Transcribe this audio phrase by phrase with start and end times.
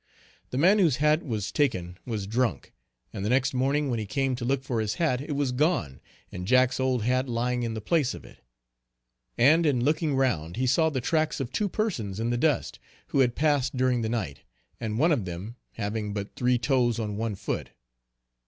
[0.49, 2.73] The man whose hat was taken was drunk;
[3.13, 6.01] and the next morning when he came to look for his hat it was gone
[6.31, 8.39] and Jack's old hat lying in the place of it;
[9.37, 12.79] and in looking round he saw the tracks of two persons in the dust,
[13.09, 14.39] who had passed during the night,
[14.79, 17.69] and one of them having but three toes on one foot.